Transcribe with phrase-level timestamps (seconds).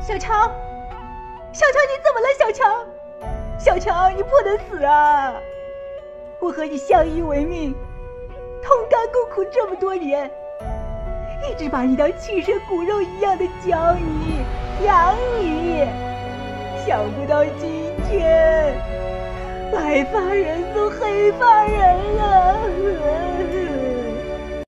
[0.00, 0.34] 小乔
[1.52, 2.86] 小乔你怎么了小乔？
[3.58, 5.34] 小乔你不能死啊！
[6.40, 7.72] 我和你相依为命
[8.60, 10.28] 同甘共苦这么多年
[11.48, 14.44] 一直把你当亲生骨肉一样的教你
[14.84, 15.86] 养你
[16.84, 18.74] 想不到今天
[19.70, 22.31] 白发人送黑发人了